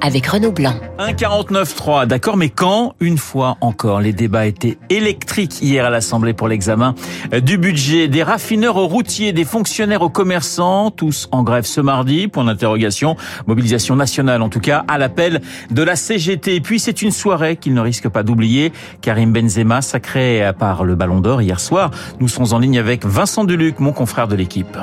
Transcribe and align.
avec 0.00 0.26
Renaud 0.26 0.52
Blanc. 0.52 0.74
1,49,3, 0.98 2.06
d'accord, 2.06 2.36
mais 2.36 2.48
quand, 2.48 2.94
une 3.00 3.18
fois 3.18 3.56
encore, 3.60 4.00
les 4.00 4.12
débats 4.12 4.46
étaient 4.46 4.78
électriques 4.90 5.60
hier 5.62 5.84
à 5.84 5.90
l'Assemblée 5.90 6.32
pour 6.32 6.48
l'examen 6.48 6.94
du 7.42 7.58
budget, 7.58 8.08
des 8.08 8.22
raffineurs 8.22 8.76
aux 8.76 8.86
routiers, 8.86 9.32
des 9.32 9.44
fonctionnaires 9.44 10.02
aux 10.02 10.08
commerçants, 10.08 10.90
tous 10.90 11.28
en 11.32 11.42
grève 11.42 11.64
ce 11.64 11.80
mardi, 11.80 12.28
point 12.28 12.44
d'interrogation, 12.44 13.16
mobilisation 13.46 13.96
nationale 13.96 14.42
en 14.42 14.48
tout 14.48 14.60
cas, 14.60 14.84
à 14.88 14.98
l'appel 14.98 15.40
de 15.70 15.82
la 15.82 15.96
CGT. 15.96 16.56
Et 16.56 16.60
puis 16.60 16.80
c'est 16.80 17.02
une 17.02 17.10
soirée 17.10 17.56
qu'il 17.56 17.74
ne 17.74 17.80
risque 17.80 18.08
pas 18.08 18.22
d'oublier, 18.22 18.72
Karim 19.00 19.32
Benzema, 19.32 19.82
sacré 19.82 20.50
par 20.58 20.84
le 20.84 20.94
Ballon 20.94 21.20
d'Or 21.20 21.42
hier 21.42 21.60
soir. 21.60 21.90
Nous 22.20 22.28
sommes 22.28 22.52
en 22.52 22.58
ligne 22.58 22.78
avec 22.78 23.04
Vincent 23.04 23.44
Deluc, 23.44 23.80
mon 23.80 23.92
confrère 23.92 24.28
de 24.28 24.36
l'équipe. 24.36 24.78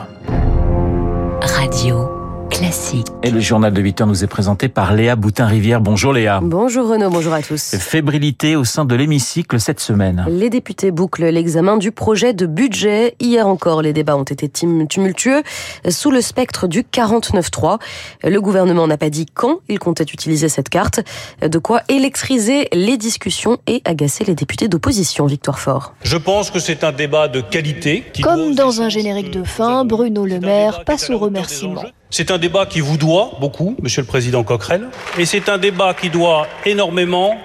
Radio. 1.41 2.12
Classique. 2.53 3.07
Et 3.23 3.31
le 3.31 3.39
journal 3.39 3.73
de 3.73 3.81
8 3.81 4.01
heures 4.01 4.07
nous 4.07 4.23
est 4.23 4.27
présenté 4.27 4.67
par 4.67 4.93
Léa 4.93 5.15
Boutin-Rivière. 5.15 5.81
Bonjour 5.81 6.13
Léa. 6.13 6.39
Bonjour 6.43 6.87
Renaud, 6.87 7.09
bonjour 7.09 7.33
à 7.33 7.41
tous. 7.41 7.75
Fébrilité 7.79 8.55
au 8.55 8.63
sein 8.63 8.85
de 8.85 8.93
l'hémicycle 8.93 9.59
cette 9.59 9.79
semaine. 9.79 10.23
Les 10.29 10.51
députés 10.51 10.91
bouclent 10.91 11.25
l'examen 11.25 11.77
du 11.77 11.91
projet 11.91 12.33
de 12.33 12.45
budget. 12.45 13.15
Hier 13.19 13.47
encore, 13.47 13.81
les 13.81 13.91
débats 13.91 14.15
ont 14.17 14.23
été 14.23 14.49
tumultueux 14.49 15.41
sous 15.89 16.11
le 16.11 16.21
spectre 16.21 16.67
du 16.67 16.83
49-3. 16.83 17.79
Le 18.23 18.39
gouvernement 18.39 18.85
n'a 18.85 18.97
pas 18.97 19.09
dit 19.09 19.25
quand 19.25 19.57
il 19.67 19.79
comptait 19.79 20.03
utiliser 20.03 20.47
cette 20.47 20.69
carte. 20.69 20.99
De 21.41 21.57
quoi 21.57 21.81
électriser 21.89 22.67
les 22.71 22.97
discussions 22.97 23.57
et 23.65 23.81
agacer 23.83 24.25
les 24.25 24.35
députés 24.35 24.67
d'opposition. 24.67 25.25
Victoire 25.25 25.57
Fort. 25.57 25.95
Je 26.03 26.17
pense 26.17 26.51
que 26.51 26.59
c'est 26.59 26.83
un 26.83 26.91
débat 26.91 27.27
de 27.27 27.41
qualité. 27.41 28.03
Qui 28.13 28.21
Comme 28.21 28.53
dans 28.53 28.81
un 28.81 28.89
générique 28.89 29.31
de 29.31 29.43
fin, 29.43 29.85
Bruno 29.85 30.23
Le 30.25 30.39
Maire 30.39 30.85
passe 30.85 31.09
au 31.09 31.17
remerciement. 31.17 31.81
C'est 32.15 32.29
un 32.29 32.37
débat 32.37 32.67
qui 32.67 32.79
vous 32.79 32.97
doit 32.97 33.31
beaucoup, 33.39 33.75
Monsieur 33.81 34.01
le 34.03 34.05
Président 34.05 34.43
Coquerel, 34.43 34.87
et 35.17 35.25
c'est 35.25 35.49
un 35.49 35.57
débat 35.57 35.95
qui 35.95 36.11
doit 36.11 36.45
énormément 36.63 37.35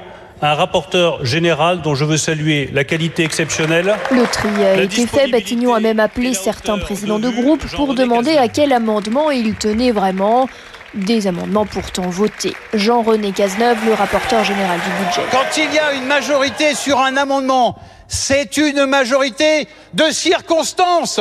à 0.43 0.53
un 0.53 0.55
rapporteur 0.55 1.25
général 1.25 1.81
dont 1.81 1.95
je 1.95 2.05
veux 2.05 2.19
saluer 2.19 2.69
la 2.75 2.85
qualité 2.85 3.25
exceptionnelle. 3.25 3.97
Le 4.11 4.27
tri 4.27 4.51
a 4.63 4.83
été 4.83 5.07
fait. 5.07 5.27
Batignon 5.29 5.73
a 5.73 5.81
même 5.81 6.01
appelé 6.01 6.35
certains 6.35 6.77
présidents 6.77 7.19
de 7.19 7.31
groupe 7.31 7.67
pour 7.77 7.95
demander 7.95 8.37
à 8.37 8.49
quel 8.49 8.75
amendement 8.75 9.31
il 9.31 9.55
tenait 9.55 9.91
vraiment. 9.91 10.51
Des 10.95 11.27
amendements 11.27 11.67
pourtant 11.67 12.09
votés. 12.09 12.55
Jean-René 12.73 13.33
Cazeneuve, 13.33 13.79
le 13.87 13.93
rapporteur 13.93 14.43
général 14.43 14.81
du 14.81 15.05
budget. 15.05 15.23
Quand 15.31 15.57
il 15.57 15.75
y 15.75 15.79
a 15.79 15.93
une 15.93 16.07
majorité 16.07 16.75
sur 16.75 16.99
un 16.99 17.17
amendement, 17.17 17.79
c'est 18.07 18.57
une 18.57 18.87
majorité 18.87 19.69
de 19.93 20.05
circonstances. 20.11 21.21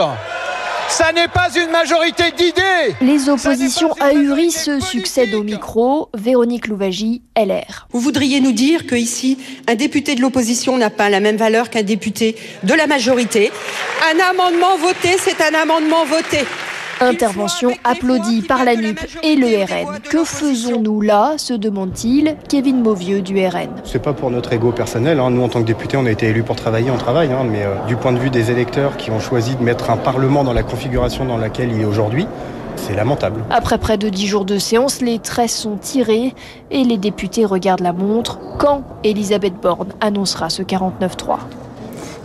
Ça 0.89 1.11
n'est 1.11 1.27
pas 1.27 1.49
une 1.53 1.69
majorité 1.69 2.31
d'idées 2.31 2.95
Les 3.01 3.29
oppositions 3.29 3.93
ahuries 3.99 4.51
se 4.51 4.79
succèdent 4.79 5.35
au 5.35 5.43
micro. 5.43 6.09
Véronique 6.15 6.67
Louvagie, 6.67 7.21
LR. 7.35 7.87
Vous 7.91 7.99
voudriez 7.99 8.39
nous 8.39 8.53
dire 8.53 8.87
que 8.87 8.95
ici, 8.95 9.37
un 9.67 9.75
député 9.75 10.15
de 10.15 10.21
l'opposition 10.21 10.77
n'a 10.77 10.89
pas 10.89 11.09
la 11.09 11.19
même 11.19 11.35
valeur 11.35 11.69
qu'un 11.69 11.83
député 11.83 12.35
de 12.63 12.73
la 12.73 12.87
majorité. 12.87 13.51
Un 14.13 14.19
amendement 14.31 14.77
voté, 14.77 15.17
c'est 15.19 15.41
un 15.41 15.53
amendement 15.59 16.05
voté. 16.05 16.45
Intervention 16.99 17.71
applaudie 17.83 18.41
par 18.41 18.65
la 18.65 18.75
NUP 18.75 18.99
et 19.21 19.35
le 19.35 19.47
RN. 19.63 19.99
Que 19.99 20.23
faisons-nous 20.23 21.01
là 21.01 21.33
se 21.37 21.53
demande-t-il 21.53 22.35
Kevin 22.49 22.81
Mauvieux 22.81 23.21
du 23.21 23.37
RN. 23.45 23.69
C'est 23.83 24.01
pas 24.01 24.13
pour 24.13 24.31
notre 24.31 24.51
ego 24.53 24.71
personnel. 24.71 25.19
Hein. 25.19 25.29
Nous, 25.29 25.43
en 25.43 25.47
tant 25.47 25.61
que 25.61 25.67
députés, 25.67 25.95
on 25.95 26.07
a 26.07 26.11
été 26.11 26.27
élus 26.27 26.41
pour 26.41 26.55
travailler, 26.55 26.89
on 26.89 26.97
travaille. 26.97 27.31
Hein. 27.31 27.45
Mais 27.49 27.63
euh, 27.63 27.75
du 27.87 27.95
point 27.95 28.13
de 28.13 28.17
vue 28.17 28.31
des 28.31 28.49
électeurs 28.49 28.97
qui 28.97 29.11
ont 29.11 29.19
choisi 29.19 29.55
de 29.55 29.63
mettre 29.63 29.91
un 29.91 29.97
Parlement 29.97 30.43
dans 30.43 30.53
la 30.53 30.63
configuration 30.63 31.25
dans 31.25 31.37
laquelle 31.37 31.71
il 31.71 31.81
est 31.81 31.85
aujourd'hui, 31.85 32.25
c'est 32.77 32.95
lamentable. 32.95 33.43
Après 33.51 33.77
près 33.77 33.99
de 33.99 34.09
dix 34.09 34.25
jours 34.25 34.45
de 34.45 34.57
séance, 34.57 35.01
les 35.01 35.19
traits 35.19 35.51
sont 35.51 35.77
tirés 35.77 36.33
et 36.71 36.83
les 36.83 36.97
députés 36.97 37.45
regardent 37.45 37.81
la 37.81 37.93
montre. 37.93 38.39
Quand 38.57 38.81
Elisabeth 39.03 39.53
Borne 39.61 39.89
annoncera 40.01 40.49
ce 40.49 40.63
49-3 40.63 41.37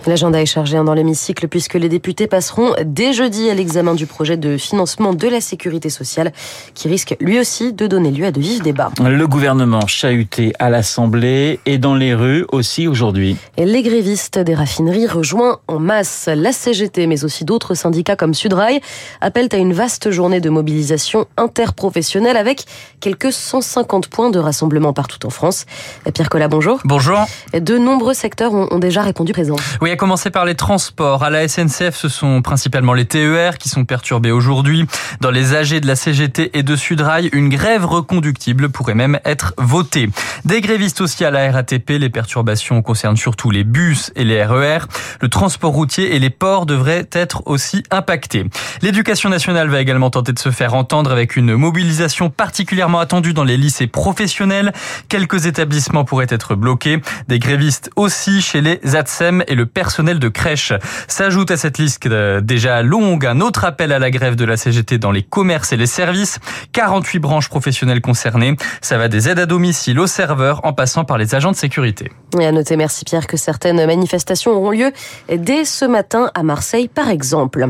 L'agenda 0.07 0.43
est 0.43 0.47
chargé 0.47 0.77
dans 0.83 0.95
l'hémicycle 0.95 1.47
puisque 1.47 1.75
les 1.75 1.89
députés 1.89 2.27
passeront 2.27 2.73
dès 2.85 3.13
jeudi 3.13 3.49
à 3.49 3.55
l'examen 3.55 3.95
du 3.95 4.07
projet 4.07 4.37
de 4.37 4.57
financement 4.57 5.13
de 5.13 5.29
la 5.29 5.41
sécurité 5.41 5.91
sociale 5.91 6.33
qui 6.75 6.89
risque 6.89 7.17
lui 7.21 7.39
aussi 7.39 7.73
de 7.73 7.87
donner 7.87 8.11
lieu 8.11 8.27
à 8.27 8.33
de 8.33 8.41
vifs 8.41 8.63
débats. 8.63 8.91
Le 9.01 9.27
gouvernement 9.29 9.87
chahuté 9.87 10.55
à 10.59 10.71
l'Assemblée 10.71 11.61
et 11.67 11.79
dans 11.79 11.95
les 11.95 12.15
rues 12.15 12.45
aussi 12.51 12.89
aujourd'hui. 12.89 13.37
Les 13.57 13.83
grévistes 13.83 14.41
des 14.41 14.55
raffineries 14.55 15.07
rejoints 15.07 15.61
en 15.69 15.79
masse. 15.79 16.29
La 16.35 16.51
CGT 16.51 17.07
mais 17.07 17.23
aussi 17.23 17.45
d'autres 17.45 17.75
syndicats 17.75 18.17
comme 18.17 18.35
Sudrail 18.35 18.81
appellent 19.21 19.51
à 19.53 19.57
une 19.57 19.73
vaste 19.73 20.11
journée 20.11 20.41
de 20.41 20.51
mobilisation 20.51 21.27
interprofessionnelle 21.37 22.37
avec 22.37 22.65
quelques 22.99 23.33
150 23.33 24.09
points 24.09 24.31
de 24.31 24.41
rassemblement 24.41 24.93
partout 24.93 25.25
en 25.27 25.31
France. 25.31 25.65
Pierre 26.13 26.29
Collat, 26.29 26.49
bonjour. 26.49 26.81
Bonjour. 26.85 27.21
De 27.53 27.79
nombreux 27.79 28.15
secteurs 28.15 28.53
ont 28.53 28.79
déjà 28.81 29.03
répondu 29.03 29.33
présent. 29.33 29.57
Oui, 29.81 29.92
à 29.93 29.97
commencer 29.97 30.31
par 30.31 30.47
les 30.47 30.55
transports. 30.55 31.23
À 31.23 31.29
la 31.29 31.47
SNCF, 31.47 31.95
ce 31.95 32.09
sont 32.09 32.41
principalement 32.41 32.95
les 32.95 33.05
TER 33.05 33.59
qui 33.59 33.69
sont 33.69 33.85
perturbés 33.85 34.31
aujourd'hui. 34.31 34.87
Dans 35.21 35.31
les 35.31 35.55
AG 35.55 35.81
de 35.81 35.87
la 35.87 35.97
CGT 35.97 36.57
et 36.57 36.63
de 36.63 36.77
Sudrail, 36.77 37.29
une 37.35 37.51
grève 37.51 37.85
reconductible 37.85 38.71
pourrait 38.71 38.95
même 38.95 39.21
être 39.27 39.53
votée. 39.59 40.09
Des 40.47 40.63
grévistes 40.63 41.03
aussi 41.03 41.27
à 41.27 41.31
la 41.31 41.53
RATP. 41.53 41.91
Les 41.91 42.09
perturbations 42.09 42.81
concernent 42.81 43.19
surtout 43.19 43.51
les 43.51 43.65
bus 43.65 44.13
et 44.17 44.25
les 44.25 44.43
RER. 44.43 44.79
Le 45.21 45.29
transport 45.29 45.73
routier 45.73 46.17
et 46.17 46.19
les 46.19 46.31
ports 46.31 46.65
devraient 46.65 47.07
être 47.13 47.43
aussi 47.45 47.83
impactés. 47.91 48.47
L'éducation 48.81 49.29
nationale 49.29 49.69
va 49.69 49.81
également 49.83 50.09
tenter 50.09 50.33
de 50.33 50.39
se 50.39 50.51
faire 50.51 50.73
entendre 50.73 51.13
avec 51.13 51.37
une 51.37 51.55
mobilisation 51.55 52.31
particulièrement 52.31 52.99
attendue 52.99 53.35
dans 53.35 53.45
les 53.45 53.59
lycées 53.59 53.89
professionnels. 53.89 54.73
Quelques 55.11 55.45
établissements 55.45 56.05
pourraient 56.07 56.27
être 56.31 56.55
bloqués. 56.55 57.03
Des 57.29 57.39
grévistes 57.39 57.91
aussi 57.97 58.41
chez 58.41 58.63
les 58.63 58.81
ATSEM 58.97 59.45
et 59.49 59.55
le 59.55 59.67
personnel 59.83 60.21
de 60.21 60.29
crèche. 60.29 60.73
S'ajoute 61.09 61.51
à 61.51 61.57
cette 61.57 61.77
liste 61.77 62.07
déjà 62.07 62.83
longue 62.83 63.27
un 63.27 63.41
autre 63.41 63.65
appel 63.65 63.91
à 63.91 63.99
la 63.99 64.13
grève 64.13 64.37
de 64.37 64.45
la 64.45 64.57
CGT 64.57 64.99
dans 64.99 65.11
les 65.11 65.25
commerces 65.25 65.73
et 65.73 65.77
les 65.77 65.87
services. 65.87 66.39
48 66.71 67.19
branches 67.19 67.49
professionnelles 67.49 68.01
concernées. 68.01 68.57
Ça 68.81 68.97
va 68.97 69.09
des 69.09 69.29
aides 69.29 69.41
à 69.41 69.47
domicile 69.47 69.99
aux 69.99 70.07
serveurs 70.07 70.61
en 70.65 70.73
passant 70.73 71.05
par 71.05 71.19
les 71.19 71.35
agents 71.35 71.51
de 71.51 71.57
sécurité. 71.57 72.13
Et 72.39 72.47
à 72.47 72.53
noter, 72.53 72.77
merci 72.77 73.05
Pierre, 73.05 73.27
que 73.27 73.37
certaines 73.37 73.85
manifestations 73.85 74.53
auront 74.53 74.71
lieu 74.71 74.93
dès 75.29 75.65
ce 75.65 75.85
matin 75.85 76.31
à 76.37 76.45
Marseille, 76.45 76.87
par 76.87 77.09
exemple. 77.09 77.67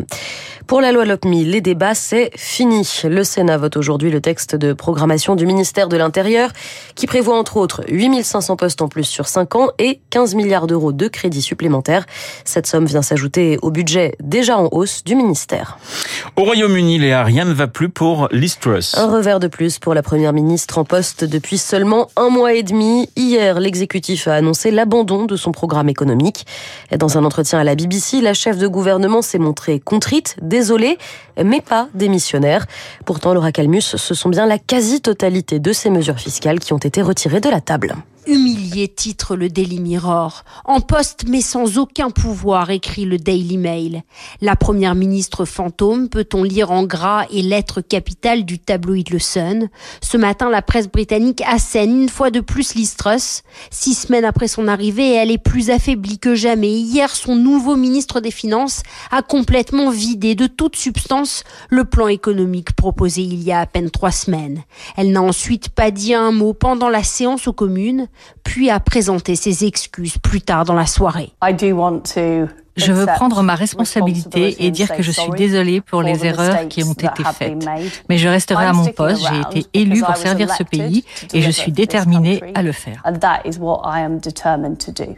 Pour 0.67 0.81
la 0.81 0.93
loi 0.93 1.05
LOPMI, 1.05 1.45
les 1.45 1.61
débats, 1.61 1.95
c'est 1.95 2.31
fini. 2.37 3.03
Le 3.05 3.25
Sénat 3.25 3.59
vote 3.59 3.77
aujourd'hui 3.77 4.11
le 4.11 4.21
texte 4.21 4.55
de 4.55 4.73
programmation 4.73 5.35
du 5.35 5.45
ministère 5.45 5.89
de 5.89 5.97
l'Intérieur 5.97 6.51
qui 6.95 7.07
prévoit 7.07 7.37
entre 7.37 7.57
autres 7.57 7.83
8500 7.89 8.57
postes 8.57 8.83
en 8.83 8.89
plus 8.89 9.05
sur 9.05 9.27
5 9.27 9.57
ans 9.57 9.71
et 9.79 10.01
15 10.11 10.35
milliards 10.35 10.67
d'euros 10.67 10.93
de 10.93 11.09
crédits 11.09 11.43
supplémentaires. 11.43 12.02
Cette 12.45 12.67
somme 12.67 12.87
vient 12.87 13.03
s'ajouter 13.03 13.59
au 13.63 13.71
budget 13.71 14.15
déjà 14.21 14.59
en 14.59 14.69
hausse 14.73 15.05
du 15.05 15.15
ministère. 15.15 15.79
Au 16.37 16.45
Royaume-Uni, 16.45 16.99
Léa, 16.99 17.25
rien 17.25 17.45
ne 17.45 17.53
va 17.53 17.67
plus 17.67 17.89
pour 17.89 18.29
Liz 18.33 18.59
Truss. 18.59 18.97
Un 18.97 19.11
revers 19.11 19.41
de 19.41 19.49
plus 19.49 19.79
pour 19.79 19.95
la 19.95 20.03
première 20.03 20.33
ministre 20.33 20.79
en 20.79 20.85
poste 20.85 21.25
depuis 21.25 21.59
seulement 21.59 22.09
un 22.17 22.29
mois 22.29 22.55
et 22.55 22.63
demi. 22.63 23.09
Hier, 23.17 23.61
l'exécutif 23.61 24.29
a 24.29 24.35
annoncé 24.35 24.71
l'abandon 24.71 25.25
de 25.27 25.37
son 25.37 25.53
programme 25.53 25.89
économique. 25.89 26.47
Dans 26.97 27.19
un 27.19 27.25
entretien 27.25 27.59
à 27.59 27.65
la 27.65 27.75
BBC, 27.75 28.21
la 28.21 28.35
chef 28.35 28.59
de 28.59 28.67
gouvernement 28.67 29.23
s'est 29.23 29.39
montrée 29.39 29.81
contrite, 29.81 30.37
désolée, 30.43 30.99
mais 31.43 31.61
pas 31.61 31.89
démissionnaire. 31.95 32.67
Pourtant, 33.05 33.35
Laura 33.35 33.53
Calmus, 33.53 33.81
ce 33.97 34.15
sont 34.15 34.29
bien 34.29 34.47
la 34.47 34.59
quasi-totalité 34.59 35.59
de 35.59 35.73
ces 35.73 35.91
mesures 35.91 36.19
fiscales 36.19 36.61
qui 36.61 36.73
ont 36.73 36.79
été 36.79 37.03
retirées 37.03 37.41
de 37.41 37.49
la 37.49 37.61
table. 37.61 37.95
Humilié, 38.25 38.87
titre 38.87 39.35
le 39.35 39.49
Daily 39.49 39.81
Mirror. 39.81 40.45
En 40.65 40.81
poste 40.81 41.25
mais 41.27 41.41
sans 41.41 41.79
aucun 41.79 42.11
pouvoir, 42.11 42.71
écrit 42.71 43.05
le 43.05 43.19
Daily 43.19 43.57
Mail. 43.57 44.05
La 44.41 44.55
première 44.55 44.95
ministre 44.95 45.45
fantôme, 45.45 46.09
peut-on 46.09 46.45
lire 46.45 46.71
en 46.71 46.85
gras 46.85 47.27
et 47.33 47.43
lettres 47.43 47.81
capitales 47.81 48.45
du 48.45 48.61
tabloïd 48.61 49.11
Le 49.11 49.19
Sun. 49.19 49.69
Ce 50.01 50.17
matin, 50.17 50.51
la 50.51 50.63
presse 50.63 50.89
britannique 50.89 51.43
assène 51.45 52.03
une 52.03 52.09
fois 52.09 52.31
de 52.31 52.39
plus 52.39 52.77
Liz. 52.77 52.97
Six 53.71 53.95
semaines 53.95 54.25
après 54.25 54.47
son 54.47 54.69
arrivée, 54.69 55.15
elle 55.15 55.33
est 55.33 55.39
plus 55.39 55.71
affaiblie 55.71 56.21
que 56.21 56.37
jamais. 56.37 56.73
Hier, 56.73 57.11
son 57.17 57.35
nouveau 57.35 57.75
ministre 57.75 58.21
des 58.21 58.31
Finances 58.31 58.83
a 59.11 59.23
complètement 59.23 59.91
vidé 59.91 60.37
de 60.37 60.47
toute 60.47 60.77
substance 60.77 61.43
le 61.71 61.85
plan 61.85 62.07
économique 62.07 62.77
proposé 62.77 63.23
il 63.23 63.43
y 63.43 63.51
a 63.51 63.61
à 63.61 63.67
peine 63.67 63.91
trois 63.91 64.13
semaines. 64.13 64.63
Elle 64.97 65.11
n'a 65.11 65.23
ensuite 65.23 65.71
pas 65.71 65.91
dit 65.91 66.15
un 66.15 66.31
mot 66.31 66.55
pendant 66.55 66.89
la 66.89 67.03
séance 67.03 67.49
aux 67.49 67.53
communes 67.53 68.07
puis 68.45 68.71
a 68.71 68.81
présenté 68.81 69.37
ses 69.37 69.65
excuses 69.65 70.19
plus 70.19 70.41
tard 70.41 70.65
dans 70.65 70.75
la 70.75 70.87
soirée. 70.87 71.33
Je 72.77 72.93
veux 72.93 73.07
prendre 73.07 73.43
ma 73.43 73.55
responsabilité 73.55 74.65
et 74.65 74.71
dire 74.71 74.95
que 74.95 75.03
je 75.03 75.11
suis 75.11 75.31
désolée 75.37 75.81
pour 75.81 76.03
les 76.03 76.25
erreurs 76.25 76.69
qui 76.69 76.83
ont 76.85 76.93
été 76.93 77.25
faites. 77.35 77.67
Mais 78.09 78.19
je 78.19 78.29
resterai 78.29 78.67
à 78.67 78.73
mon 78.73 78.87
poste. 78.87 79.23
J'ai 79.29 79.61
été 79.61 79.69
élue 79.75 80.03
pour 80.03 80.17
servir 80.17 80.53
ce 80.55 80.63
pays 80.63 81.05
et 81.33 81.43
je 81.43 81.51
suis 81.51 81.73
déterminée 81.73 82.41
à 82.55 82.63
le 82.63 82.73
faire. 82.73 83.03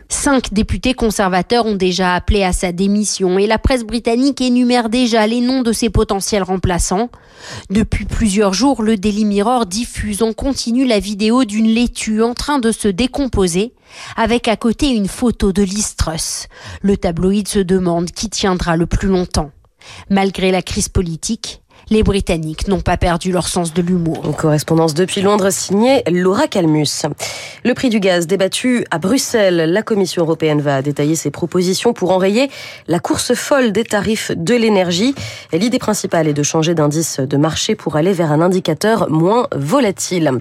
Cinq 0.08 0.52
députés 0.52 0.94
conservateurs 0.94 1.66
ont 1.66 1.76
déjà 1.76 2.14
appelé 2.14 2.42
à 2.42 2.52
sa 2.52 2.72
démission 2.72 3.38
et 3.38 3.46
la 3.46 3.58
presse 3.58 3.84
britannique 3.84 4.40
énumère 4.40 4.88
déjà 4.88 5.26
les 5.26 5.40
noms 5.40 5.62
de 5.62 5.72
ses 5.72 5.90
potentiels 5.90 6.42
remplaçants. 6.42 7.08
Depuis 7.70 8.04
plusieurs 8.04 8.52
jours, 8.52 8.82
le 8.82 8.96
Daily 8.96 9.24
Mirror 9.24 9.66
diffuse 9.66 10.22
en 10.22 10.32
continu 10.32 10.86
la 10.86 10.98
vidéo 10.98 11.44
d'une 11.44 11.66
laitue 11.66 12.22
en 12.22 12.34
train 12.34 12.58
de 12.58 12.72
se 12.72 12.88
décomposer 12.88 13.72
avec 14.16 14.48
à 14.48 14.56
côté 14.56 14.88
une 14.88 15.08
photo 15.08 15.52
de 15.52 15.62
Liz 15.62 15.96
Truss. 15.96 16.48
Le 16.82 16.96
tabloïd 16.96 17.48
se 17.48 17.58
demande 17.58 18.10
qui 18.10 18.30
tiendra 18.30 18.76
le 18.76 18.86
plus 18.86 19.08
longtemps. 19.08 19.50
Malgré 20.10 20.50
la 20.50 20.62
crise 20.62 20.88
politique, 20.88 21.62
les 21.90 22.02
Britanniques 22.02 22.68
n'ont 22.68 22.80
pas 22.80 22.96
perdu 22.96 23.32
leur 23.32 23.48
sens 23.48 23.74
de 23.74 23.82
l'humour. 23.82 24.22
Une 24.24 24.34
correspondance 24.34 24.94
depuis 24.94 25.20
Londres 25.20 25.50
signée 25.50 26.02
Laura 26.10 26.46
Calmus. 26.46 27.06
Le 27.64 27.74
prix 27.74 27.88
du 27.88 28.00
gaz 28.00 28.26
débattu 28.26 28.86
à 28.90 28.98
Bruxelles. 28.98 29.70
La 29.70 29.82
Commission 29.82 30.22
européenne 30.22 30.60
va 30.60 30.82
détailler 30.82 31.14
ses 31.14 31.30
propositions 31.30 31.92
pour 31.92 32.10
enrayer 32.10 32.50
la 32.88 33.00
course 33.00 33.34
folle 33.34 33.72
des 33.72 33.84
tarifs 33.84 34.32
de 34.34 34.54
l'énergie. 34.54 35.14
L'idée 35.52 35.78
principale 35.78 36.28
est 36.28 36.32
de 36.32 36.42
changer 36.42 36.74
d'indice 36.74 37.20
de 37.20 37.36
marché 37.36 37.74
pour 37.74 37.96
aller 37.96 38.12
vers 38.12 38.32
un 38.32 38.40
indicateur 38.40 39.10
moins 39.10 39.48
volatile. 39.54 40.40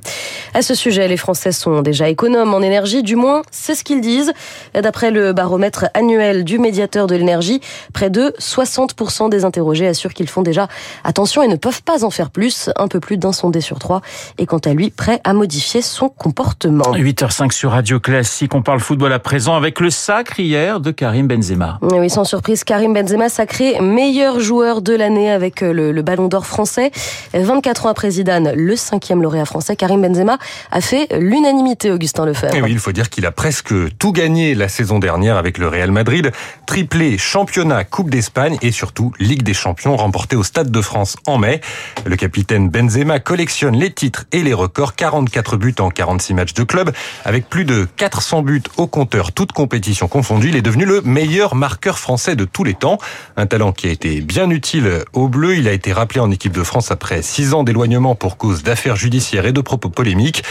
À 0.53 0.61
ce 0.61 0.75
sujet, 0.75 1.07
les 1.07 1.17
Français 1.17 1.51
sont 1.51 1.81
déjà 1.81 2.09
économes 2.09 2.53
en 2.53 2.61
énergie, 2.61 3.03
du 3.03 3.15
moins 3.15 3.41
c'est 3.51 3.75
ce 3.75 3.83
qu'ils 3.83 4.01
disent. 4.01 4.33
D'après 4.73 5.11
le 5.11 5.33
baromètre 5.33 5.85
annuel 5.93 6.43
du 6.43 6.59
médiateur 6.59 7.07
de 7.07 7.15
l'énergie, 7.15 7.61
près 7.93 8.09
de 8.09 8.33
60% 8.39 9.29
des 9.29 9.45
interrogés 9.45 9.87
assurent 9.87 10.13
qu'ils 10.13 10.29
font 10.29 10.41
déjà 10.41 10.67
attention 11.03 11.32
et 11.41 11.47
ne 11.47 11.55
peuvent 11.55 11.81
pas 11.81 12.03
en 12.03 12.09
faire 12.09 12.29
plus. 12.29 12.69
Un 12.77 12.87
peu 12.87 12.99
plus 12.99 13.17
d'un 13.17 13.31
sondé 13.31 13.61
sur 13.61 13.79
trois 13.79 14.01
est 14.37 14.45
quant 14.45 14.59
à 14.59 14.73
lui 14.73 14.91
prêt 14.91 15.19
à 15.23 15.33
modifier 15.33 15.81
son 15.81 16.09
comportement. 16.09 16.83
8h05 16.93 17.51
sur 17.51 17.71
Radio 17.71 17.99
Classique. 17.99 18.53
On 18.53 18.61
parle 18.61 18.79
football 18.79 19.13
à 19.13 19.19
présent 19.19 19.55
avec 19.55 19.79
le 19.79 19.89
sacre 19.89 20.39
hier 20.39 20.79
de 20.79 20.91
Karim 20.91 21.27
Benzema. 21.27 21.79
Oui, 21.81 22.09
sans 22.09 22.25
surprise, 22.25 22.63
Karim 22.63 22.93
Benzema 22.93 23.29
sacré 23.29 23.79
meilleur 23.81 24.39
joueur 24.39 24.81
de 24.81 24.93
l'année 24.93 25.31
avec 25.31 25.61
le, 25.61 25.91
le 25.91 26.01
Ballon 26.01 26.27
d'Or 26.27 26.45
français. 26.45 26.91
24 27.33 27.85
ans 27.85 27.89
après 27.89 28.11
Zidane, 28.11 28.51
le 28.55 28.75
cinquième 28.75 29.21
lauréat 29.21 29.45
français, 29.45 29.75
Karim 29.75 30.01
Benzema 30.01 30.37
a 30.71 30.81
fait 30.81 31.07
l'unanimité, 31.17 31.91
Augustin 31.91 32.25
Lefebvre. 32.25 32.55
Et 32.55 32.61
oui, 32.61 32.71
il 32.71 32.79
faut 32.79 32.91
dire 32.91 33.09
qu'il 33.09 33.25
a 33.25 33.31
presque 33.31 33.73
tout 33.97 34.11
gagné 34.11 34.55
la 34.55 34.67
saison 34.67 34.99
dernière 34.99 35.37
avec 35.37 35.57
le 35.57 35.67
Real 35.67 35.91
Madrid. 35.91 36.31
Triplé 36.65 37.17
championnat, 37.17 37.83
Coupe 37.83 38.09
d'Espagne 38.09 38.57
et 38.61 38.71
surtout 38.71 39.13
Ligue 39.19 39.43
des 39.43 39.53
Champions 39.53 39.95
remportée 39.95 40.35
au 40.35 40.43
Stade 40.43 40.71
de 40.71 40.81
France 40.81 41.15
en 41.27 41.37
mai. 41.37 41.61
Le 42.05 42.15
capitaine 42.15 42.69
Benzema 42.69 43.19
collectionne 43.19 43.75
les 43.75 43.91
titres 43.91 44.25
et 44.31 44.43
les 44.43 44.53
records, 44.53 44.95
44 44.95 45.57
buts 45.57 45.75
en 45.79 45.89
46 45.89 46.33
matchs 46.33 46.53
de 46.53 46.63
club, 46.63 46.91
avec 47.25 47.49
plus 47.49 47.65
de 47.65 47.87
400 47.97 48.41
buts 48.41 48.63
au 48.77 48.87
compteur, 48.87 49.31
toutes 49.31 49.51
compétitions 49.51 50.07
confondues. 50.07 50.49
Il 50.49 50.55
est 50.55 50.61
devenu 50.61 50.85
le 50.85 51.01
meilleur 51.01 51.55
marqueur 51.55 51.99
français 51.99 52.35
de 52.35 52.45
tous 52.45 52.63
les 52.63 52.73
temps. 52.73 52.97
Un 53.37 53.45
talent 53.45 53.71
qui 53.71 53.87
a 53.87 53.91
été 53.91 54.21
bien 54.21 54.49
utile 54.49 55.03
au 55.13 55.27
bleu. 55.27 55.55
Il 55.55 55.67
a 55.67 55.71
été 55.71 55.93
rappelé 55.93 56.19
en 56.19 56.31
équipe 56.31 56.53
de 56.53 56.63
France 56.63 56.91
après 56.91 57.21
6 57.21 57.53
ans 57.53 57.63
d'éloignement 57.63 58.15
pour 58.15 58.37
cause 58.37 58.63
d'affaires 58.63 58.95
judiciaires 58.95 59.45
et 59.45 59.53
de 59.53 59.61
propos 59.61 59.89
polémiques. 59.89 60.43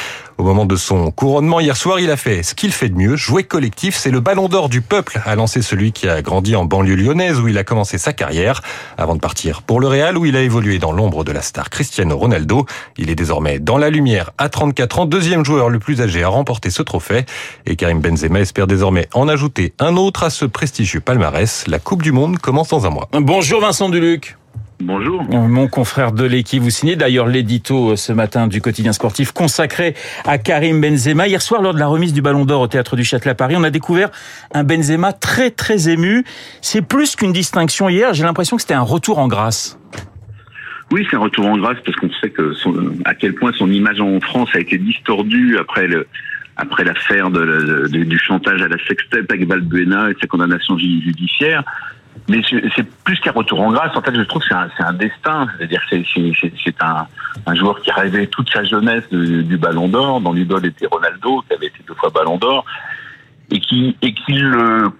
Au 0.42 0.44
moment 0.44 0.66
de 0.66 0.74
son 0.74 1.12
couronnement 1.12 1.60
hier 1.60 1.76
soir, 1.76 2.00
il 2.00 2.10
a 2.10 2.16
fait 2.16 2.42
ce 2.42 2.56
qu'il 2.56 2.72
fait 2.72 2.88
de 2.88 2.96
mieux, 2.96 3.14
jouer 3.14 3.44
collectif. 3.44 3.94
C'est 3.94 4.10
le 4.10 4.18
ballon 4.18 4.48
d'or 4.48 4.68
du 4.68 4.80
peuple, 4.80 5.22
a 5.24 5.36
lancé 5.36 5.62
celui 5.62 5.92
qui 5.92 6.08
a 6.08 6.20
grandi 6.20 6.56
en 6.56 6.64
banlieue 6.64 6.96
lyonnaise 6.96 7.38
où 7.38 7.46
il 7.46 7.56
a 7.58 7.62
commencé 7.62 7.96
sa 7.96 8.12
carrière 8.12 8.60
avant 8.98 9.14
de 9.14 9.20
partir 9.20 9.62
pour 9.62 9.78
le 9.78 9.86
Real 9.86 10.18
où 10.18 10.26
il 10.26 10.34
a 10.34 10.42
évolué 10.42 10.80
dans 10.80 10.90
l'ombre 10.90 11.22
de 11.22 11.30
la 11.30 11.42
star 11.42 11.70
Cristiano 11.70 12.18
Ronaldo. 12.18 12.66
Il 12.98 13.08
est 13.08 13.14
désormais 13.14 13.60
dans 13.60 13.78
la 13.78 13.88
lumière 13.88 14.32
à 14.36 14.48
34 14.48 14.98
ans, 14.98 15.06
deuxième 15.06 15.44
joueur 15.44 15.70
le 15.70 15.78
plus 15.78 16.00
âgé 16.00 16.24
à 16.24 16.28
remporter 16.28 16.70
ce 16.70 16.82
trophée. 16.82 17.24
Et 17.64 17.76
Karim 17.76 18.00
Benzema 18.00 18.40
espère 18.40 18.66
désormais 18.66 19.06
en 19.14 19.28
ajouter 19.28 19.74
un 19.78 19.96
autre 19.96 20.24
à 20.24 20.30
ce 20.30 20.44
prestigieux 20.44 20.98
palmarès. 20.98 21.68
La 21.68 21.78
Coupe 21.78 22.02
du 22.02 22.10
Monde 22.10 22.40
commence 22.40 22.70
dans 22.70 22.84
un 22.84 22.90
mois. 22.90 23.08
Bonjour 23.12 23.60
Vincent 23.60 23.90
Duluc. 23.90 24.36
Bonjour. 24.84 25.22
Mon 25.22 25.68
confrère 25.68 26.10
de 26.10 26.24
l'équipe, 26.24 26.60
vous 26.60 26.70
signez 26.70 26.96
d'ailleurs 26.96 27.28
l'édito 27.28 27.92
euh, 27.92 27.96
ce 27.96 28.12
matin 28.12 28.48
du 28.48 28.60
quotidien 28.60 28.92
sportif 28.92 29.30
consacré 29.30 29.94
à 30.24 30.38
Karim 30.38 30.80
Benzema. 30.80 31.28
Hier 31.28 31.40
soir, 31.40 31.62
lors 31.62 31.72
de 31.72 31.78
la 31.78 31.86
remise 31.86 32.12
du 32.12 32.20
Ballon 32.20 32.44
d'Or 32.44 32.62
au 32.62 32.66
Théâtre 32.66 32.96
du 32.96 33.04
Châtelet 33.04 33.30
à 33.30 33.34
Paris, 33.36 33.54
on 33.56 33.62
a 33.62 33.70
découvert 33.70 34.10
un 34.52 34.64
Benzema 34.64 35.12
très 35.12 35.50
très 35.50 35.88
ému. 35.88 36.24
C'est 36.62 36.82
plus 36.82 37.14
qu'une 37.14 37.32
distinction 37.32 37.88
hier, 37.88 38.12
j'ai 38.12 38.24
l'impression 38.24 38.56
que 38.56 38.62
c'était 38.62 38.74
un 38.74 38.80
retour 38.82 39.20
en 39.20 39.28
grâce. 39.28 39.78
Oui, 40.90 41.06
c'est 41.08 41.16
un 41.16 41.20
retour 41.20 41.46
en 41.46 41.56
grâce 41.56 41.78
parce 41.84 41.96
qu'on 41.96 42.10
sait 42.20 42.30
que 42.30 42.52
son, 42.54 42.74
à 43.04 43.14
quel 43.14 43.34
point 43.34 43.52
son 43.56 43.70
image 43.70 44.00
en 44.00 44.18
France 44.18 44.50
a 44.54 44.58
été 44.58 44.78
distordue 44.78 45.58
après 45.60 45.86
le 45.86 46.08
après 46.56 46.84
l'affaire 46.84 47.30
de, 47.30 47.88
de, 47.90 48.04
du 48.04 48.18
chantage 48.18 48.60
à 48.60 48.68
la 48.68 48.76
sextape 48.86 49.30
avec 49.30 49.46
Valbuena 49.46 50.10
et 50.10 50.14
sa 50.20 50.26
condamnation 50.26 50.76
judiciaire. 50.76 51.62
Mais 52.28 52.40
c'est 52.76 52.88
plus 53.04 53.18
qu'un 53.20 53.32
retour 53.32 53.60
en 53.60 53.72
grâce. 53.72 53.96
En 53.96 54.02
fait, 54.02 54.14
je 54.14 54.22
trouve 54.22 54.42
que 54.42 54.48
c'est 54.48 54.54
un, 54.54 54.68
un, 54.86 54.92
destin. 54.92 55.48
C'est-à-dire 55.56 55.82
c'est 55.90 56.04
c'est 56.64 56.82
un, 56.82 57.06
un, 57.46 57.54
joueur 57.54 57.80
qui 57.80 57.90
a 57.90 57.94
rêvé 57.94 58.26
toute 58.26 58.50
sa 58.50 58.62
jeunesse 58.64 59.08
du 59.10 59.56
Ballon 59.56 59.88
d'Or, 59.88 60.20
dont 60.20 60.32
l'idole 60.32 60.66
était 60.66 60.86
Ronaldo, 60.86 61.42
qui 61.48 61.54
avait 61.54 61.66
été 61.66 61.78
deux 61.86 61.94
fois 61.94 62.10
Ballon 62.10 62.38
d'Or, 62.38 62.64
et 63.50 63.60
qui 63.60 63.96
et 64.02 64.14
qui 64.14 64.34
le 64.34 64.92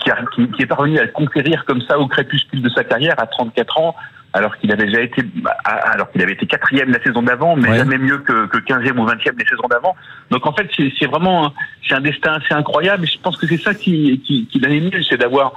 qui, 0.00 0.10
a, 0.10 0.16
qui, 0.34 0.48
qui, 0.50 0.62
est 0.62 0.66
parvenu 0.66 0.98
à 0.98 1.06
conquérir 1.08 1.64
comme 1.64 1.80
ça 1.82 1.98
au 1.98 2.06
crépuscule 2.06 2.62
de 2.62 2.68
sa 2.70 2.84
carrière 2.84 3.14
à 3.18 3.26
34 3.26 3.80
ans, 3.80 3.96
alors 4.32 4.56
qu'il 4.58 4.72
avait 4.72 4.86
déjà 4.86 5.00
été, 5.00 5.22
alors 5.64 6.10
qu'il 6.10 6.22
avait 6.22 6.32
été 6.32 6.46
quatrième 6.46 6.90
la 6.90 7.02
saison 7.02 7.22
d'avant, 7.22 7.56
mais 7.56 7.70
ouais. 7.70 7.78
jamais 7.78 7.98
mieux 7.98 8.18
que, 8.18 8.46
que 8.46 8.58
15e 8.58 8.98
ou 8.98 9.06
20e 9.06 9.38
les 9.38 9.46
saisons 9.46 9.68
d'avant. 9.68 9.94
Donc 10.30 10.46
en 10.46 10.52
fait, 10.52 10.68
c'est 10.76 11.06
vraiment, 11.06 11.52
c'est 11.88 11.94
un 11.94 12.00
destin 12.00 12.34
assez 12.34 12.52
incroyable. 12.52 13.04
Et 13.04 13.06
je 13.06 13.18
pense 13.20 13.36
que 13.36 13.46
c'est 13.46 13.60
ça 13.60 13.74
qui, 13.74 14.20
qui, 14.26 14.46
qui 14.46 14.58
l'a 14.58 14.70
ému, 14.70 14.90
c'est 15.08 15.16
d'avoir 15.16 15.52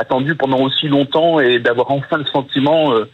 attendu 0.00 0.34
pendant 0.34 0.60
aussi 0.60 0.88
longtemps 0.88 1.40
et 1.40 1.58
d'avoir 1.58 1.90
enfin 1.90 2.16
le 2.16 2.24
sentiment 2.24 2.92
euh, 2.94 3.04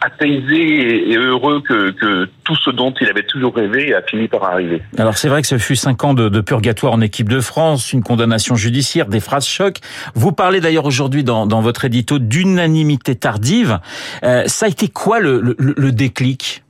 apaisé 0.00 1.10
et 1.10 1.16
heureux 1.16 1.60
que, 1.60 1.90
que, 1.90 2.28
tout 2.44 2.56
ce 2.56 2.70
dont 2.70 2.92
il 3.00 3.08
avait 3.08 3.22
toujours 3.22 3.54
rêvé 3.54 3.94
a 3.94 4.02
fini 4.02 4.26
par 4.26 4.42
arriver. 4.44 4.82
Alors 4.96 5.18
c'est 5.18 5.28
vrai 5.28 5.42
que 5.42 5.48
ce 5.48 5.58
fut 5.58 5.76
cinq 5.76 6.02
ans 6.04 6.14
de, 6.14 6.28
de, 6.28 6.40
purgatoire 6.40 6.94
en 6.94 7.00
équipe 7.00 7.28
de 7.28 7.40
France, 7.40 7.92
une 7.92 8.02
condamnation 8.02 8.56
judiciaire, 8.56 9.06
des 9.06 9.20
phrases 9.20 9.46
chocs. 9.46 9.78
Vous 10.14 10.32
parlez 10.32 10.60
d'ailleurs 10.60 10.86
aujourd'hui 10.86 11.24
dans, 11.24 11.46
dans, 11.46 11.60
votre 11.60 11.84
édito 11.84 12.18
d'unanimité 12.18 13.14
tardive. 13.14 13.78
Euh, 14.24 14.44
ça 14.46 14.66
a 14.66 14.68
été 14.70 14.88
quoi 14.88 15.20
le, 15.20 15.40
le, 15.40 15.74
le 15.76 15.92
déclic? 15.92 16.62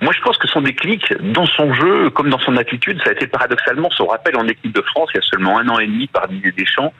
Moi, 0.00 0.12
je 0.16 0.22
pense 0.22 0.38
que 0.38 0.46
son 0.46 0.60
déclic, 0.60 1.12
dans 1.32 1.46
son 1.46 1.74
jeu, 1.74 2.10
comme 2.10 2.30
dans 2.30 2.38
son 2.38 2.56
attitude, 2.56 3.00
ça 3.02 3.10
a 3.10 3.12
été 3.12 3.26
paradoxalement 3.26 3.90
son 3.90 4.06
rappel 4.06 4.36
en 4.36 4.46
équipe 4.46 4.72
de 4.72 4.82
France 4.82 5.10
il 5.14 5.16
y 5.16 5.20
a 5.20 5.22
seulement 5.22 5.58
un 5.58 5.68
an 5.68 5.78
et 5.78 5.86
demi 5.86 6.06
par 6.06 6.28
Didier 6.28 6.52
Deschamps. 6.52 6.92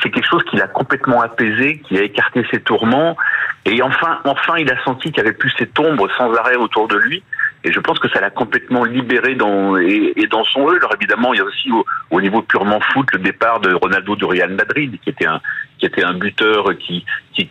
C'est 0.00 0.10
quelque 0.10 0.28
chose 0.28 0.42
qui 0.44 0.56
l'a 0.56 0.68
complètement 0.68 1.20
apaisé, 1.20 1.82
qui 1.86 1.98
a 1.98 2.02
écarté 2.02 2.44
ses 2.50 2.60
tourments. 2.60 3.16
Et 3.64 3.82
enfin, 3.82 4.20
enfin, 4.24 4.54
il 4.58 4.70
a 4.70 4.82
senti 4.84 5.10
qu'il 5.10 5.18
y 5.18 5.20
avait 5.20 5.36
plus 5.36 5.52
cette 5.58 5.78
ombre 5.78 6.08
sans 6.16 6.32
arrêt 6.34 6.56
autour 6.56 6.88
de 6.88 6.96
lui. 6.96 7.22
Et 7.64 7.72
je 7.72 7.78
pense 7.78 7.98
que 8.00 8.08
ça 8.08 8.20
l'a 8.20 8.30
complètement 8.30 8.84
libéré 8.84 9.34
dans 9.36 9.76
et, 9.76 10.12
et, 10.16 10.26
dans 10.26 10.44
son 10.44 10.68
jeu. 10.68 10.78
Alors 10.78 10.94
évidemment, 10.98 11.32
il 11.32 11.38
y 11.38 11.40
a 11.40 11.44
aussi 11.44 11.70
au, 11.70 11.84
au, 12.10 12.20
niveau 12.20 12.42
purement 12.42 12.80
foot 12.80 13.06
le 13.12 13.20
départ 13.20 13.60
de 13.60 13.72
Ronaldo 13.72 14.16
du 14.16 14.24
Real 14.24 14.50
Madrid, 14.50 14.98
qui 15.02 15.10
était 15.10 15.26
un 15.26 15.40
qui 15.78 15.86
était 15.86 16.02
un 16.02 16.14
buteur 16.14 16.76
qui 16.78 17.04
qui, 17.34 17.48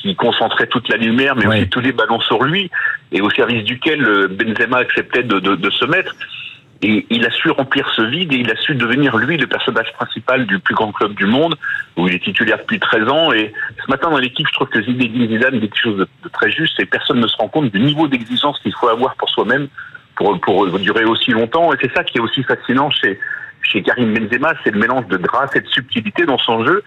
qui 0.00 0.14
concentrait 0.14 0.68
toute 0.68 0.88
la 0.88 0.96
lumière, 0.96 1.34
mais 1.34 1.46
oui. 1.46 1.58
aussi 1.58 1.68
tous 1.68 1.80
les 1.80 1.92
ballons 1.92 2.20
sur 2.20 2.44
lui, 2.44 2.70
et 3.10 3.20
au 3.20 3.30
service 3.30 3.64
duquel 3.64 4.28
Benzema 4.28 4.78
acceptait 4.78 5.24
de, 5.24 5.40
de, 5.40 5.56
de 5.56 5.70
se 5.70 5.84
mettre. 5.86 6.14
Et 6.80 7.06
il 7.10 7.26
a 7.26 7.30
su 7.30 7.50
remplir 7.50 7.88
ce 7.96 8.02
vide 8.02 8.32
et 8.32 8.36
il 8.36 8.50
a 8.50 8.56
su 8.56 8.74
devenir 8.74 9.16
lui 9.16 9.36
le 9.36 9.48
personnage 9.48 9.92
principal 9.94 10.46
du 10.46 10.60
plus 10.60 10.76
grand 10.76 10.92
club 10.92 11.14
du 11.14 11.26
monde, 11.26 11.56
où 11.96 12.06
il 12.06 12.14
est 12.14 12.22
titulaire 12.22 12.58
depuis 12.58 12.78
13 12.78 13.08
ans. 13.08 13.32
Et 13.32 13.52
ce 13.84 13.90
matin 13.90 14.10
dans 14.10 14.18
l'équipe, 14.18 14.46
je 14.46 14.52
trouve 14.52 14.68
que 14.68 14.80
Zinedine 14.80 15.28
Zidane 15.28 15.58
dit 15.58 15.68
quelque 15.68 15.80
chose 15.80 15.98
de, 15.98 16.28
très 16.28 16.52
juste 16.52 16.78
et 16.78 16.86
personne 16.86 17.18
ne 17.18 17.26
se 17.26 17.36
rend 17.36 17.48
compte 17.48 17.72
du 17.72 17.80
niveau 17.80 18.06
d'exigence 18.06 18.60
qu'il 18.60 18.72
faut 18.74 18.88
avoir 18.88 19.16
pour 19.16 19.28
soi-même 19.28 19.66
pour, 20.14 20.38
pour 20.40 20.78
durer 20.78 21.04
aussi 21.04 21.32
longtemps. 21.32 21.72
Et 21.72 21.76
c'est 21.82 21.92
ça 21.92 22.04
qui 22.04 22.18
est 22.18 22.20
aussi 22.20 22.44
fascinant 22.44 22.90
chez, 22.90 23.18
chez 23.62 23.82
Karim 23.82 24.14
Benzema, 24.14 24.52
c'est 24.62 24.70
le 24.70 24.78
mélange 24.78 25.08
de 25.08 25.16
grâce 25.16 25.54
et 25.56 25.60
de 25.60 25.68
subtilité 25.68 26.26
dans 26.26 26.38
son 26.38 26.64
jeu. 26.64 26.84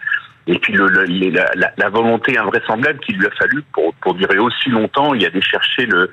Et 0.47 0.57
puis 0.57 0.73
le, 0.73 0.87
le, 0.87 1.05
la, 1.29 1.51
la, 1.55 1.71
la, 1.77 1.89
volonté 1.89 2.37
invraisemblable 2.37 2.99
qu'il 2.99 3.17
lui 3.17 3.27
a 3.27 3.31
fallu 3.31 3.61
pour, 3.73 3.93
pour 3.95 4.15
durer 4.15 4.39
aussi 4.39 4.69
longtemps, 4.69 5.13
il 5.13 5.23
a 5.23 5.27
allé 5.27 5.41
chercher 5.41 5.85
le, 5.85 6.09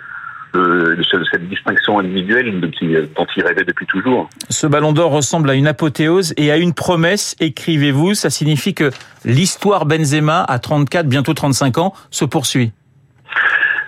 euh, 0.55 0.97
cette 1.31 1.49
distinction 1.49 1.99
individuelle 1.99 2.61
dont 2.61 3.27
il 3.37 3.43
rêvait 3.43 3.65
depuis 3.65 3.87
toujours. 3.87 4.29
Ce 4.49 4.67
ballon 4.67 4.93
d'or 4.93 5.11
ressemble 5.11 5.51
à 5.51 5.55
une 5.55 5.67
apothéose 5.67 6.35
et 6.37 6.51
à 6.51 6.57
une 6.57 6.75
promesse, 6.75 7.37
écrivez-vous. 7.41 8.15
Ça 8.15 8.31
signifie 8.31 8.75
que 8.75 8.91
l'histoire 9.25 9.87
Benzema, 9.87 10.45
à 10.45 10.59
34, 10.59 11.07
bientôt 11.07 11.35
35 11.35 11.79
ans, 11.79 11.95
se 12.11 12.25
poursuit. 12.25 12.73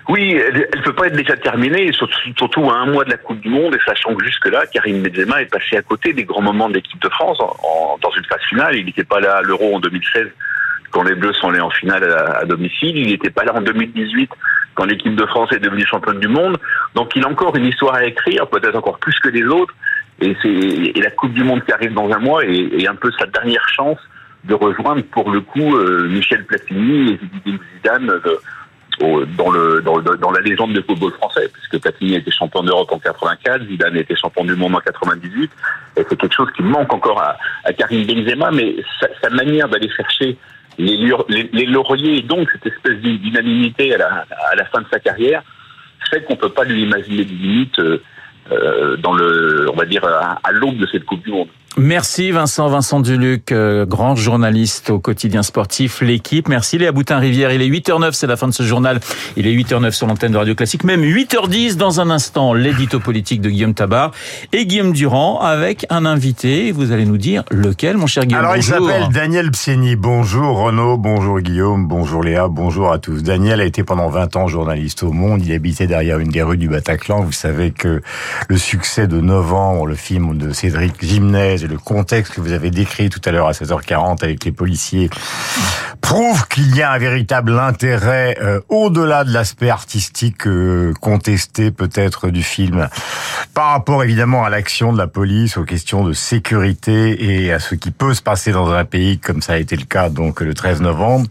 Oui, 0.09 0.35
elle 0.35 0.67
ne 0.75 0.83
peut 0.83 0.93
pas 0.93 1.07
être 1.07 1.15
déjà 1.15 1.37
terminée, 1.37 1.91
surtout 1.93 2.69
à 2.69 2.75
un 2.75 2.85
mois 2.87 3.05
de 3.05 3.11
la 3.11 3.17
Coupe 3.17 3.39
du 3.39 3.49
Monde, 3.49 3.75
et 3.75 3.79
sachant 3.85 4.13
que 4.13 4.25
jusque-là, 4.25 4.65
Karim 4.65 5.01
Benzema 5.01 5.41
est 5.41 5.51
passé 5.51 5.77
à 5.77 5.81
côté 5.81 6.11
des 6.11 6.25
grands 6.25 6.41
moments 6.41 6.67
de 6.69 6.73
l'équipe 6.73 7.01
de 7.01 7.09
France 7.09 7.39
en, 7.39 7.55
en, 7.63 7.97
dans 8.01 8.11
une 8.11 8.25
phase 8.25 8.41
finale. 8.49 8.75
Il 8.75 8.85
n'était 8.85 9.05
pas 9.05 9.19
là 9.19 9.37
à 9.37 9.41
l'Euro 9.41 9.75
en 9.75 9.79
2016 9.79 10.27
quand 10.91 11.03
les 11.03 11.15
Bleus 11.15 11.33
sont 11.33 11.49
allés 11.49 11.61
en 11.61 11.69
finale 11.69 12.03
à, 12.03 12.45
domicile. 12.45 12.97
Il 12.97 13.07
n'était 13.07 13.31
pas 13.31 13.43
là 13.43 13.55
en 13.55 13.61
2018 13.61 14.29
quand 14.75 14.85
l'équipe 14.85 15.15
de 15.15 15.25
France 15.25 15.51
est 15.51 15.59
devenue 15.59 15.85
championne 15.85 16.19
du 16.19 16.27
monde. 16.27 16.57
Donc 16.95 17.11
il 17.15 17.23
a 17.23 17.29
encore 17.29 17.55
une 17.55 17.65
histoire 17.65 17.95
à 17.95 18.05
écrire, 18.05 18.47
peut-être 18.47 18.75
encore 18.75 18.99
plus 18.99 19.17
que 19.19 19.29
les 19.29 19.43
autres. 19.43 19.73
Et, 20.21 20.35
c'est 20.41 21.01
la 21.01 21.11
Coupe 21.11 21.33
du 21.33 21.43
Monde 21.43 21.63
qui 21.65 21.71
arrive 21.71 21.93
dans 21.93 22.09
un 22.11 22.19
mois 22.19 22.45
est, 22.45 22.87
un 22.87 22.95
peu 22.95 23.11
sa 23.17 23.25
dernière 23.25 23.67
chance 23.69 23.97
de 24.43 24.53
rejoindre 24.53 25.03
pour 25.03 25.29
le 25.31 25.41
coup 25.41 25.75
euh, 25.75 26.07
Michel 26.09 26.45
Platini 26.45 27.11
et 27.11 27.19
Zidane 27.77 28.07
de, 28.07 28.39
dans, 29.37 29.51
le, 29.51 29.81
dans, 29.81 29.99
dans, 29.99 30.31
la 30.31 30.41
légende 30.41 30.73
du 30.73 30.81
football 30.83 31.11
français, 31.13 31.49
puisque 31.51 31.81
Platini 31.81 32.15
était 32.15 32.31
champion 32.31 32.63
d'Europe 32.63 32.91
en 32.91 32.99
84, 32.99 33.65
Zidane 33.67 33.97
était 33.97 34.15
champion 34.15 34.43
du 34.43 34.55
monde 34.55 34.75
en 34.75 34.79
98, 34.79 35.51
et 35.97 36.05
c'est 36.07 36.17
quelque 36.17 36.35
chose 36.35 36.49
qui 36.55 36.63
manque 36.63 36.93
encore 36.93 37.21
à, 37.21 37.37
à 37.63 37.73
Karim 37.73 38.05
Benzema, 38.05 38.51
mais 38.51 38.75
sa, 38.99 39.07
sa 39.21 39.29
manière 39.29 39.69
d'aller 39.69 39.89
chercher 39.89 40.37
les, 40.77 41.49
les, 41.53 41.65
lauriers 41.65 42.17
et 42.17 42.21
donc 42.21 42.49
cette 42.51 42.73
espèce 42.73 42.97
d'unanimité 42.99 43.93
à 43.95 43.97
la, 43.97 44.25
à 44.51 44.65
fin 44.65 44.81
de 44.81 44.87
sa 44.91 44.99
carrière 44.99 45.43
fait 46.11 46.23
qu'on 46.23 46.35
peut 46.35 46.49
pas 46.49 46.63
lui 46.63 46.83
imaginer 46.83 47.23
des 47.25 47.33
limites 47.33 47.79
euh, 47.79 48.03
euh, 48.51 48.97
dans 48.97 49.13
le, 49.13 49.69
on 49.71 49.75
va 49.75 49.85
dire, 49.85 50.03
à, 50.05 50.51
l'aube 50.51 50.77
de 50.77 50.87
cette 50.87 51.05
Coupe 51.05 51.23
du 51.23 51.31
Monde. 51.31 51.47
Merci 51.77 52.31
Vincent, 52.31 52.67
Vincent 52.67 52.99
Duluc, 52.99 53.53
euh, 53.53 53.85
grand 53.85 54.15
journaliste 54.17 54.89
au 54.89 54.99
quotidien 54.99 55.41
sportif, 55.41 56.01
l'équipe. 56.01 56.49
Merci 56.49 56.77
Léa 56.77 56.91
Boutin-Rivière. 56.91 57.53
Il 57.53 57.61
est 57.61 57.69
8h09, 57.69 58.11
c'est 58.11 58.27
la 58.27 58.35
fin 58.35 58.49
de 58.49 58.53
ce 58.53 58.63
journal. 58.63 58.99
Il 59.37 59.47
est 59.47 59.55
8h09 59.55 59.91
sur 59.91 60.05
l'antenne 60.05 60.33
de 60.33 60.37
Radio 60.37 60.53
Classique, 60.53 60.83
même 60.83 61.01
8h10 61.01 61.77
dans 61.77 62.01
un 62.01 62.09
instant, 62.09 62.53
l'édito 62.53 62.99
politique 62.99 63.39
de 63.39 63.49
Guillaume 63.49 63.73
Tabar 63.73 64.11
et 64.51 64.65
Guillaume 64.65 64.91
Durand 64.91 65.39
avec 65.39 65.85
un 65.89 66.05
invité. 66.05 66.73
Vous 66.73 66.91
allez 66.91 67.05
nous 67.05 67.17
dire 67.17 67.43
lequel, 67.51 67.95
mon 67.95 68.07
cher 68.07 68.25
Guillaume 68.25 68.43
Alors 68.43 68.57
il 68.57 68.63
s'appelle 68.63 69.07
Daniel 69.13 69.49
Pseni. 69.51 69.95
Bonjour 69.95 70.57
Renaud, 70.57 70.97
bonjour 70.97 71.39
Guillaume, 71.39 71.87
bonjour 71.87 72.21
Léa, 72.21 72.49
bonjour 72.49 72.91
à 72.91 72.99
tous. 72.99 73.23
Daniel 73.23 73.61
a 73.61 73.65
été 73.65 73.85
pendant 73.85 74.09
20 74.09 74.35
ans 74.35 74.47
journaliste 74.47 75.03
au 75.03 75.13
Monde. 75.13 75.45
Il 75.45 75.53
habitait 75.53 75.87
derrière 75.87 76.19
une 76.19 76.29
des 76.29 76.43
rues 76.43 76.57
du 76.57 76.67
Bataclan. 76.67 77.21
Vous 77.21 77.31
savez 77.31 77.71
que 77.71 78.01
le 78.49 78.57
succès 78.57 79.07
de 79.07 79.21
Novembre, 79.21 79.85
le 79.85 79.95
film 79.95 80.37
de 80.37 80.51
Cédric 80.51 80.97
Et 81.63 81.67
le 81.67 81.77
contexte 81.77 82.33
que 82.33 82.41
vous 82.41 82.51
avez 82.51 82.71
décrit 82.71 83.09
tout 83.09 83.21
à 83.25 83.31
l'heure 83.31 83.47
à 83.47 83.51
16h40 83.51 84.23
avec 84.23 84.45
les 84.45 84.51
policiers 84.51 85.09
prouve 86.01 86.47
qu'il 86.47 86.75
y 86.75 86.81
a 86.81 86.91
un 86.91 86.97
véritable 86.97 87.57
intérêt 87.59 88.37
euh, 88.41 88.59
au-delà 88.69 89.23
de 89.23 89.31
l'aspect 89.31 89.69
artistique 89.69 90.47
euh, 90.47 90.93
contesté 90.99 91.71
peut-être 91.71 92.29
du 92.29 92.43
film 92.43 92.89
par 93.53 93.71
rapport 93.71 94.03
évidemment 94.03 94.43
à 94.43 94.49
l'action 94.49 94.93
de 94.93 94.97
la 94.97 95.07
police, 95.07 95.57
aux 95.57 95.63
questions 95.63 96.03
de 96.03 96.13
sécurité 96.13 97.43
et 97.43 97.51
à 97.51 97.59
ce 97.59 97.75
qui 97.75 97.91
peut 97.91 98.13
se 98.13 98.21
passer 98.21 98.51
dans 98.51 98.71
un 98.71 98.85
pays 98.85 99.19
comme 99.19 99.41
ça 99.41 99.53
a 99.53 99.57
été 99.57 99.75
le 99.75 99.85
cas 99.85 100.09
donc 100.09 100.41
le 100.41 100.53
13 100.53 100.81
novembre. 100.81 101.27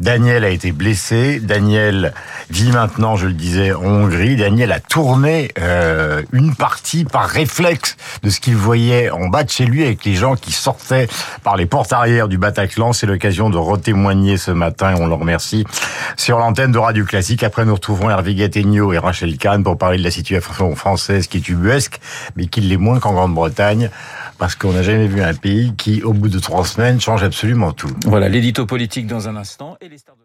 Daniel 0.00 0.44
a 0.44 0.50
été 0.50 0.72
blessé, 0.72 1.40
Daniel 1.40 2.12
vit 2.50 2.70
maintenant, 2.70 3.16
je 3.16 3.26
le 3.26 3.32
disais, 3.32 3.72
en 3.72 3.84
Hongrie. 3.84 4.36
Daniel 4.36 4.72
a 4.72 4.80
tourné 4.80 5.50
euh, 5.58 6.22
une 6.32 6.54
partie 6.54 7.04
par 7.04 7.26
réflexe 7.26 7.96
de 8.22 8.30
ce 8.30 8.40
qu'il 8.40 8.56
voyait 8.56 9.10
en 9.10 9.28
bas 9.28 9.44
de 9.44 9.50
chez 9.50 9.64
lui 9.64 9.71
avec 9.80 10.04
les 10.04 10.14
gens 10.14 10.36
qui 10.36 10.52
sortaient 10.52 11.08
par 11.42 11.56
les 11.56 11.66
portes 11.66 11.92
arrière 11.92 12.28
du 12.28 12.38
Bataclan. 12.38 12.92
C'est 12.92 13.06
l'occasion 13.06 13.48
de 13.48 13.56
retémoigner 13.56 14.36
ce 14.36 14.50
matin, 14.50 14.94
on 14.98 15.06
le 15.06 15.14
remercie, 15.14 15.64
sur 16.16 16.38
l'antenne 16.38 16.72
de 16.72 16.78
Radio 16.78 17.04
Classique. 17.04 17.42
Après, 17.42 17.64
nous 17.64 17.74
retrouvons 17.74 18.10
Hervé 18.10 18.34
Gattegno 18.34 18.92
et 18.92 18.98
Rachel 18.98 19.38
Kahn 19.38 19.64
pour 19.64 19.78
parler 19.78 19.98
de 19.98 20.04
la 20.04 20.10
situation 20.10 20.74
française 20.74 21.26
qui 21.26 21.38
est 21.38 21.48
ubuesque, 21.48 22.00
mais 22.36 22.46
qui 22.46 22.60
l'est 22.60 22.76
moins 22.76 23.00
qu'en 23.00 23.12
Grande-Bretagne 23.12 23.90
parce 24.38 24.56
qu'on 24.56 24.72
n'a 24.72 24.82
jamais 24.82 25.06
vu 25.06 25.22
un 25.22 25.34
pays 25.34 25.72
qui, 25.76 26.02
au 26.02 26.12
bout 26.12 26.28
de 26.28 26.40
trois 26.40 26.64
semaines, 26.64 27.00
change 27.00 27.22
absolument 27.22 27.72
tout. 27.72 27.92
Voilà, 28.06 28.28
l'édito 28.28 28.66
politique 28.66 29.06
dans 29.06 29.28
un 29.28 29.36
instant 29.36 29.76
et 29.80 29.88
les 29.88 29.98
stars 29.98 30.16